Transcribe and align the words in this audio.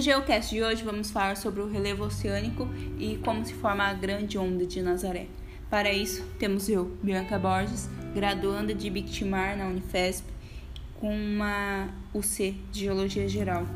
No 0.00 0.04
Geocast 0.04 0.54
de 0.54 0.62
hoje 0.62 0.82
vamos 0.82 1.10
falar 1.10 1.36
sobre 1.36 1.60
o 1.60 1.68
relevo 1.68 2.04
oceânico 2.04 2.66
e 2.98 3.18
como 3.18 3.44
se 3.44 3.52
forma 3.52 3.84
a 3.84 3.92
grande 3.92 4.38
onda 4.38 4.64
de 4.64 4.80
Nazaré. 4.80 5.26
Para 5.68 5.92
isso, 5.92 6.24
temos 6.38 6.70
eu, 6.70 6.96
Bianca 7.02 7.38
Borges, 7.38 7.86
graduanda 8.14 8.72
de 8.72 8.88
Bictimar 8.88 9.58
na 9.58 9.66
Unifesp, 9.66 10.24
com 10.98 11.14
uma 11.14 11.90
UC 12.14 12.52
de 12.72 12.80
Geologia 12.80 13.28
Geral, 13.28 13.66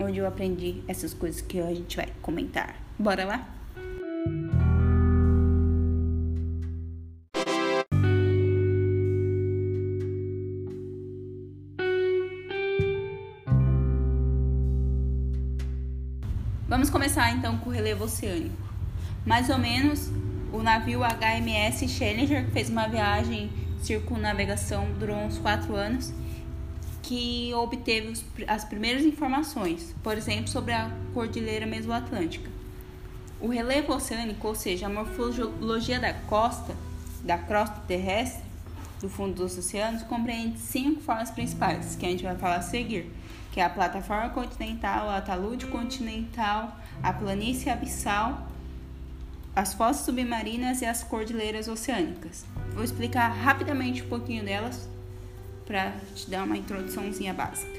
onde 0.00 0.18
eu 0.18 0.26
aprendi 0.26 0.82
essas 0.88 1.14
coisas 1.14 1.40
que 1.40 1.60
a 1.60 1.72
gente 1.72 1.96
vai 1.96 2.08
comentar. 2.22 2.74
Bora 2.98 3.24
lá? 3.24 3.57
Vamos 16.68 16.90
começar 16.90 17.32
então 17.32 17.56
com 17.56 17.70
o 17.70 17.72
relevo 17.72 18.04
oceânico. 18.04 18.54
Mais 19.24 19.48
ou 19.48 19.56
menos 19.56 20.10
o 20.52 20.62
navio 20.62 21.00
HMS 21.00 21.88
Challenger, 21.88 22.44
que 22.44 22.50
fez 22.50 22.68
uma 22.68 22.86
viagem 22.86 23.50
circunnavegação, 23.80 24.86
durou 24.98 25.16
uns 25.16 25.38
4 25.38 25.74
anos, 25.74 26.12
que 27.02 27.54
obteve 27.54 28.12
as 28.46 28.66
primeiras 28.66 29.02
informações, 29.02 29.96
por 30.02 30.18
exemplo, 30.18 30.48
sobre 30.48 30.74
a 30.74 30.90
cordilheira 31.14 31.64
mesoatlântica. 31.64 32.50
O 33.40 33.48
relevo 33.48 33.94
oceânico, 33.94 34.46
ou 34.46 34.54
seja, 34.54 34.86
a 34.86 34.90
morfologia 34.90 35.98
da 35.98 36.12
costa, 36.12 36.76
da 37.24 37.38
crosta 37.38 37.80
terrestre, 37.88 38.44
do 39.00 39.08
fundo 39.08 39.34
dos 39.34 39.56
oceanos, 39.56 40.02
compreende 40.02 40.58
cinco 40.58 41.00
formas 41.00 41.30
principais, 41.30 41.96
que 41.96 42.04
a 42.04 42.08
gente 42.08 42.24
vai 42.24 42.36
falar 42.36 42.56
a 42.56 42.62
seguir 42.62 43.12
que 43.58 43.60
é 43.60 43.64
a 43.64 43.70
plataforma 43.70 44.30
continental, 44.30 45.10
a 45.10 45.20
talude 45.20 45.66
continental, 45.66 46.76
a 47.02 47.12
planície 47.12 47.68
abissal, 47.68 48.46
as 49.56 49.74
fossas 49.74 50.04
submarinas 50.04 50.80
e 50.80 50.86
as 50.86 51.02
cordilheiras 51.02 51.66
oceânicas. 51.66 52.44
Vou 52.72 52.84
explicar 52.84 53.28
rapidamente 53.28 54.02
um 54.02 54.08
pouquinho 54.08 54.44
delas 54.44 54.88
para 55.66 55.92
te 56.14 56.30
dar 56.30 56.44
uma 56.44 56.56
introduçãozinha 56.56 57.34
básica. 57.34 57.77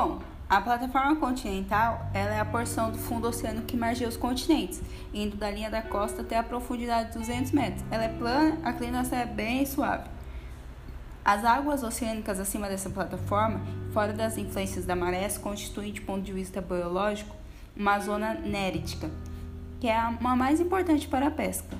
Bom, 0.00 0.20
a 0.48 0.60
plataforma 0.60 1.16
continental 1.16 2.08
é 2.14 2.38
a 2.38 2.44
porção 2.44 2.92
do 2.92 2.98
fundo 2.98 3.26
oceânico 3.26 3.66
que 3.66 3.76
margeia 3.76 4.08
os 4.08 4.16
continentes, 4.16 4.80
indo 5.12 5.36
da 5.36 5.50
linha 5.50 5.68
da 5.68 5.82
costa 5.82 6.22
até 6.22 6.38
a 6.38 6.42
profundidade 6.44 7.10
de 7.10 7.18
200 7.18 7.50
metros. 7.50 7.84
Ela 7.90 8.04
é 8.04 8.08
plana, 8.08 8.56
a 8.62 8.70
inclinação 8.70 9.18
é 9.18 9.26
bem 9.26 9.66
suave. 9.66 10.08
As 11.24 11.44
águas 11.44 11.82
oceânicas 11.82 12.38
acima 12.38 12.68
dessa 12.68 12.88
plataforma, 12.88 13.60
fora 13.92 14.12
das 14.12 14.38
influências 14.38 14.86
da 14.86 14.94
maré, 14.94 15.28
constituem, 15.30 15.92
de 15.92 16.00
ponto 16.00 16.22
de 16.22 16.32
vista 16.32 16.60
biológico, 16.60 17.34
uma 17.76 17.98
zona 17.98 18.34
néritica, 18.34 19.10
que 19.80 19.88
é 19.88 19.98
a 19.98 20.12
mais 20.12 20.60
importante 20.60 21.08
para 21.08 21.26
a 21.26 21.30
pesca. 21.32 21.76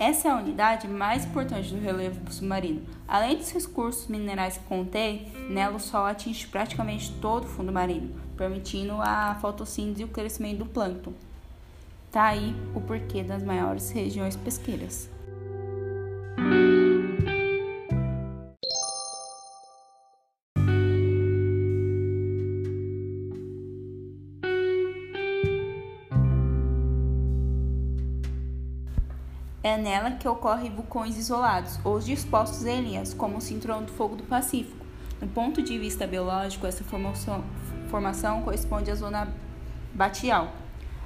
Essa 0.00 0.28
é 0.28 0.30
a 0.30 0.36
unidade 0.36 0.88
mais 0.88 1.26
importante 1.26 1.74
do 1.74 1.78
relevo 1.78 2.18
submarino. 2.32 2.80
Além 3.06 3.36
dos 3.36 3.50
recursos 3.52 4.08
minerais 4.08 4.56
que 4.56 4.64
contém, 4.64 5.30
nela 5.50 5.76
o 5.76 5.78
Sol 5.78 6.06
atinge 6.06 6.46
praticamente 6.46 7.12
todo 7.20 7.44
o 7.44 7.46
fundo 7.46 7.70
marinho, 7.70 8.18
permitindo 8.34 8.94
a 8.94 9.36
fotossíntese 9.42 10.00
e 10.00 10.04
o 10.06 10.08
crescimento 10.08 10.60
do 10.60 10.64
plâncton. 10.64 11.12
Tá 12.10 12.28
aí 12.28 12.56
o 12.74 12.80
porquê 12.80 13.22
das 13.22 13.42
maiores 13.42 13.90
regiões 13.90 14.36
pesqueiras. 14.36 15.10
É 29.62 29.76
nela 29.76 30.12
que 30.12 30.26
ocorrem 30.26 30.70
vulcões 30.70 31.18
isolados 31.18 31.78
ou 31.84 31.98
dispostos 31.98 32.64
em 32.64 32.80
linhas, 32.80 33.12
como 33.12 33.36
o 33.36 33.40
Cinturão 33.42 33.82
do 33.82 33.92
Fogo 33.92 34.16
do 34.16 34.22
Pacífico. 34.22 34.86
Do 35.20 35.26
ponto 35.26 35.60
de 35.60 35.78
vista 35.78 36.06
biológico, 36.06 36.66
essa 36.66 36.82
formação, 36.82 37.44
formação 37.90 38.40
corresponde 38.40 38.90
à 38.90 38.94
zona 38.94 39.28
batial. 39.92 40.50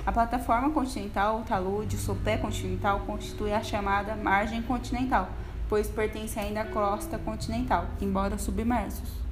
A 0.06 0.12
plataforma 0.12 0.70
continental, 0.70 1.40
o 1.40 1.42
talude, 1.42 1.96
o 1.96 1.98
sopé 1.98 2.36
continental 2.36 3.00
constitui 3.00 3.52
a 3.52 3.60
chamada 3.60 4.14
margem 4.14 4.62
continental, 4.62 5.30
pois 5.68 5.88
pertence 5.88 6.38
ainda 6.38 6.60
à 6.60 6.64
crosta 6.64 7.18
continental, 7.18 7.86
embora 8.00 8.38
submersos. 8.38 9.23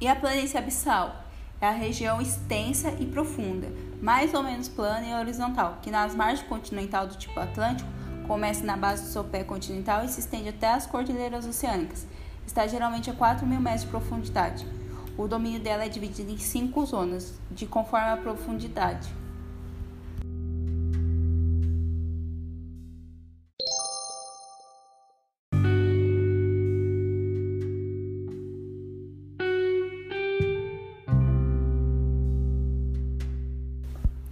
E 0.00 0.06
a 0.06 0.14
planície 0.14 0.56
abissal 0.56 1.24
é 1.60 1.66
a 1.66 1.72
região 1.72 2.20
extensa 2.20 2.94
e 3.00 3.06
profunda, 3.06 3.66
mais 4.00 4.32
ou 4.32 4.44
menos 4.44 4.68
plana 4.68 5.04
e 5.04 5.12
horizontal, 5.12 5.78
que 5.82 5.90
nas 5.90 6.14
margens 6.14 6.46
continental 6.46 7.08
do 7.08 7.16
tipo 7.16 7.38
Atlântico 7.40 7.90
começa 8.24 8.64
na 8.64 8.76
base 8.76 9.02
do 9.02 9.08
sopé 9.08 9.42
continental 9.42 10.04
e 10.04 10.08
se 10.08 10.20
estende 10.20 10.50
até 10.50 10.72
as 10.72 10.86
cordilheiras 10.86 11.44
oceânicas. 11.44 12.06
Está 12.46 12.64
geralmente 12.68 13.10
a 13.10 13.12
4 13.12 13.44
mil 13.44 13.60
metros 13.60 13.82
de 13.82 13.88
profundidade. 13.88 14.64
O 15.16 15.26
domínio 15.26 15.58
dela 15.58 15.84
é 15.84 15.88
dividido 15.88 16.30
em 16.30 16.38
cinco 16.38 16.86
zonas, 16.86 17.34
de 17.50 17.66
conforme 17.66 18.10
a 18.10 18.16
profundidade. 18.16 19.17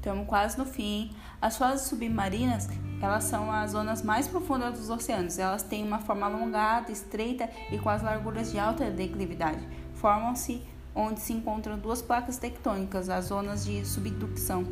Estamos 0.06 0.28
quase 0.28 0.56
no 0.56 0.64
fim. 0.64 1.10
As 1.42 1.58
fases 1.58 1.88
submarinas, 1.88 2.68
elas 3.02 3.24
são 3.24 3.50
as 3.50 3.72
zonas 3.72 4.04
mais 4.04 4.28
profundas 4.28 4.78
dos 4.78 4.88
oceanos. 4.88 5.36
Elas 5.36 5.64
têm 5.64 5.82
uma 5.82 5.98
forma 5.98 6.26
alongada, 6.26 6.92
estreita 6.92 7.50
e 7.72 7.78
com 7.78 7.90
as 7.90 8.04
larguras 8.04 8.52
de 8.52 8.56
alta 8.56 8.88
declividade. 8.88 9.66
Formam-se 9.94 10.62
onde 10.94 11.18
se 11.18 11.32
encontram 11.32 11.76
duas 11.76 12.02
placas 12.02 12.38
tectônicas, 12.38 13.08
as 13.08 13.24
zonas 13.24 13.64
de 13.64 13.84
subducção. 13.84 14.64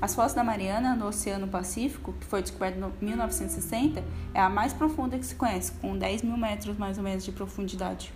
As 0.00 0.14
fossas 0.14 0.34
da 0.34 0.44
Mariana, 0.44 0.94
no 0.94 1.08
Oceano 1.08 1.48
Pacífico, 1.48 2.12
que 2.12 2.24
foi 2.24 2.40
descoberta 2.40 2.78
em 2.78 3.04
1960, 3.04 4.04
é 4.32 4.40
a 4.40 4.48
mais 4.48 4.72
profunda 4.72 5.18
que 5.18 5.26
se 5.26 5.34
conhece, 5.34 5.72
com 5.72 5.98
10 5.98 6.22
mil 6.22 6.36
metros 6.36 6.78
mais 6.78 6.98
ou 6.98 7.02
menos 7.02 7.24
de 7.24 7.32
profundidade. 7.32 8.12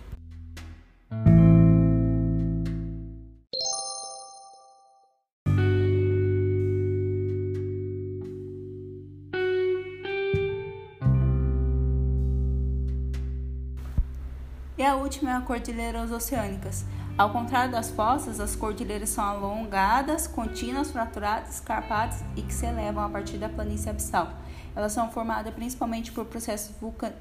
E 14.75 14.83
a 14.83 14.95
última 14.95 15.31
é 15.31 15.33
a 15.35 15.41
cordilheiras 15.41 16.11
oceânicas. 16.11 16.83
Ao 17.15 17.29
contrário 17.29 17.71
das 17.71 17.91
fossas, 17.91 18.39
as 18.39 18.55
cordilheiras 18.55 19.09
são 19.09 19.23
alongadas, 19.23 20.25
contínuas, 20.25 20.89
fraturadas, 20.89 21.55
escarpadas 21.55 22.23
e 22.35 22.41
que 22.41 22.51
se 22.51 22.65
elevam 22.65 23.03
a 23.03 23.09
partir 23.09 23.37
da 23.37 23.47
planície 23.47 23.87
abissal. 23.87 24.33
Elas 24.75 24.91
são 24.91 25.11
formadas 25.11 25.53
principalmente 25.53 26.11
por 26.11 26.25
processos 26.25 26.75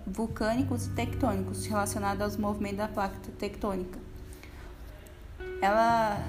vulcânicos 0.06 0.86
e 0.86 0.90
tectônicos 0.90 1.66
relacionados 1.66 2.22
aos 2.22 2.36
movimentos 2.38 2.78
da 2.78 2.88
placa 2.88 3.16
tectônica. 3.38 3.98
Ela 5.60 6.24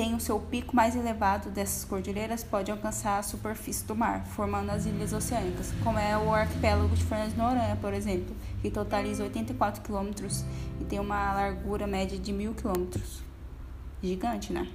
tem 0.00 0.14
o 0.14 0.20
seu 0.20 0.40
pico 0.40 0.74
mais 0.74 0.96
elevado 0.96 1.50
dessas 1.50 1.84
cordilheiras 1.84 2.42
pode 2.42 2.70
alcançar 2.70 3.18
a 3.18 3.22
superfície 3.22 3.84
do 3.84 3.94
mar, 3.94 4.24
formando 4.24 4.70
as 4.70 4.86
ilhas 4.86 5.12
oceânicas, 5.12 5.74
como 5.84 5.98
é 5.98 6.16
o 6.16 6.32
arquipélago 6.32 6.96
de 6.96 7.04
Fernando 7.04 7.36
Noronha, 7.36 7.76
por 7.78 7.92
exemplo, 7.92 8.34
que 8.62 8.70
totaliza 8.70 9.24
84 9.24 9.82
quilômetros 9.82 10.42
e 10.80 10.84
tem 10.84 10.98
uma 10.98 11.34
largura 11.34 11.86
média 11.86 12.18
de 12.18 12.32
mil 12.32 12.54
quilômetros. 12.54 13.20
Gigante, 14.02 14.54
né? 14.54 14.70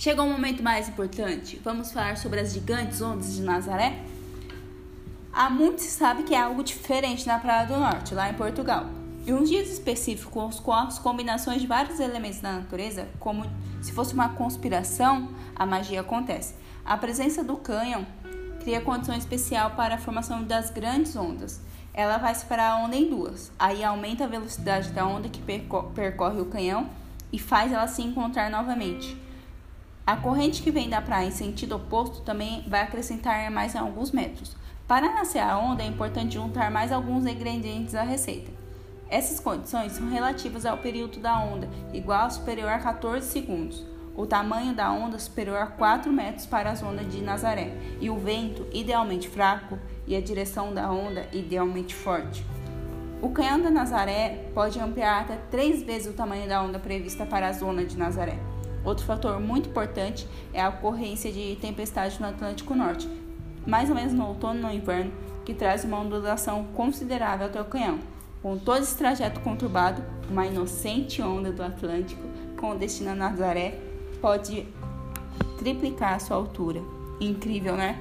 Chegou 0.00 0.24
um 0.24 0.32
momento 0.32 0.62
mais 0.62 0.88
importante. 0.88 1.60
Vamos 1.62 1.92
falar 1.92 2.16
sobre 2.16 2.40
as 2.40 2.54
gigantes 2.54 3.02
ondas 3.02 3.34
de 3.34 3.42
Nazaré? 3.42 4.02
Há 5.30 5.50
muito 5.50 5.82
se 5.82 5.90
sabe 5.90 6.22
que 6.22 6.34
é 6.34 6.40
algo 6.40 6.64
diferente 6.64 7.26
na 7.26 7.38
Praia 7.38 7.66
do 7.66 7.76
Norte, 7.76 8.14
lá 8.14 8.30
em 8.30 8.32
Portugal. 8.32 8.86
E 9.26 9.34
uns 9.34 9.50
dias 9.50 9.68
específicos 9.68 10.58
com 10.58 10.72
as 10.72 10.98
combinações 10.98 11.60
de 11.60 11.66
vários 11.66 12.00
elementos 12.00 12.40
da 12.40 12.52
natureza, 12.52 13.08
como 13.18 13.44
se 13.82 13.92
fosse 13.92 14.14
uma 14.14 14.30
conspiração, 14.30 15.28
a 15.54 15.66
magia 15.66 16.00
acontece. 16.00 16.54
A 16.82 16.96
presença 16.96 17.44
do 17.44 17.58
cânion 17.58 18.04
cria 18.60 18.80
condição 18.80 19.14
especial 19.14 19.72
para 19.72 19.96
a 19.96 19.98
formação 19.98 20.42
das 20.42 20.70
grandes 20.70 21.14
ondas. 21.14 21.60
Ela 21.92 22.16
vai 22.16 22.34
separar 22.34 22.70
a 22.70 22.76
onda 22.78 22.96
em 22.96 23.06
duas. 23.06 23.52
Aí 23.58 23.84
aumenta 23.84 24.24
a 24.24 24.28
velocidade 24.28 24.92
da 24.92 25.06
onda 25.06 25.28
que 25.28 25.42
percorre 25.42 26.40
o 26.40 26.46
canhão 26.46 26.88
e 27.30 27.38
faz 27.38 27.70
ela 27.70 27.86
se 27.86 28.00
encontrar 28.00 28.50
novamente. 28.50 29.28
A 30.10 30.16
corrente 30.16 30.60
que 30.60 30.72
vem 30.72 30.90
da 30.90 31.00
praia 31.00 31.28
em 31.28 31.30
sentido 31.30 31.76
oposto 31.76 32.22
também 32.22 32.64
vai 32.66 32.80
acrescentar 32.80 33.48
mais 33.48 33.76
alguns 33.76 34.10
metros. 34.10 34.56
Para 34.88 35.14
nascer 35.14 35.38
a 35.38 35.56
onda, 35.56 35.84
é 35.84 35.86
importante 35.86 36.34
juntar 36.34 36.68
mais 36.68 36.90
alguns 36.90 37.24
ingredientes 37.26 37.94
à 37.94 38.02
receita. 38.02 38.50
Essas 39.08 39.38
condições 39.38 39.92
são 39.92 40.10
relativas 40.10 40.66
ao 40.66 40.78
período 40.78 41.20
da 41.20 41.38
onda, 41.38 41.68
igual 41.92 42.24
ou 42.24 42.30
superior 42.32 42.70
a 42.70 42.80
14 42.80 43.24
segundos, 43.24 43.86
o 44.16 44.26
tamanho 44.26 44.74
da 44.74 44.90
onda 44.90 45.16
superior 45.16 45.58
a 45.58 45.66
4 45.68 46.12
metros 46.12 46.44
para 46.44 46.72
a 46.72 46.74
zona 46.74 47.04
de 47.04 47.22
Nazaré, 47.22 47.72
e 48.00 48.10
o 48.10 48.18
vento, 48.18 48.66
idealmente 48.72 49.28
fraco, 49.28 49.78
e 50.08 50.16
a 50.16 50.20
direção 50.20 50.74
da 50.74 50.90
onda, 50.90 51.28
idealmente 51.32 51.94
forte. 51.94 52.44
O 53.22 53.30
canhão 53.30 53.62
da 53.62 53.70
Nazaré 53.70 54.50
pode 54.52 54.80
ampliar 54.80 55.20
até 55.20 55.36
três 55.52 55.84
vezes 55.84 56.12
o 56.12 56.16
tamanho 56.16 56.48
da 56.48 56.60
onda 56.60 56.80
prevista 56.80 57.24
para 57.24 57.46
a 57.46 57.52
zona 57.52 57.84
de 57.84 57.96
Nazaré. 57.96 58.40
Outro 58.84 59.04
fator 59.04 59.38
muito 59.40 59.68
importante 59.68 60.26
é 60.52 60.60
a 60.60 60.68
ocorrência 60.68 61.30
de 61.32 61.56
tempestade 61.60 62.20
no 62.20 62.28
Atlântico 62.28 62.74
Norte, 62.74 63.08
mais 63.66 63.88
ou 63.88 63.94
menos 63.94 64.12
no 64.12 64.26
outono 64.26 64.58
e 64.58 64.62
no 64.62 64.72
inverno, 64.72 65.12
que 65.44 65.54
traz 65.54 65.84
uma 65.84 66.00
ondulação 66.00 66.64
considerável 66.74 67.46
até 67.46 67.60
o 67.60 67.64
canhão. 67.64 67.98
Com 68.42 68.56
todo 68.56 68.82
esse 68.82 68.96
trajeto 68.96 69.40
conturbado, 69.40 70.02
uma 70.30 70.46
inocente 70.46 71.20
onda 71.20 71.52
do 71.52 71.62
Atlântico 71.62 72.22
com 72.58 72.76
destino 72.76 73.10
a 73.10 73.14
Nazaré 73.14 73.78
pode 74.20 74.66
triplicar 75.58 76.14
a 76.14 76.18
sua 76.18 76.36
altura. 76.36 76.80
Incrível, 77.20 77.76
né? 77.76 77.98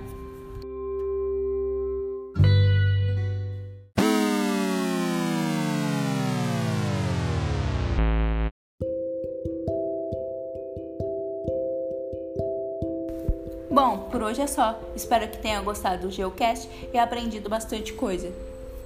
Bom, 13.89 13.97
por 14.11 14.21
hoje 14.21 14.39
é 14.39 14.45
só. 14.45 14.79
Espero 14.95 15.27
que 15.27 15.39
tenha 15.39 15.59
gostado 15.61 16.03
do 16.03 16.11
Geocast 16.11 16.69
e 16.93 16.99
aprendido 16.99 17.49
bastante 17.49 17.91
coisa. 17.91 18.31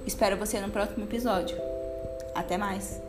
Espero 0.06 0.34
você 0.38 0.58
no 0.58 0.70
próximo 0.70 1.04
episódio. 1.04 1.58
Até 2.34 2.56
mais! 2.56 3.02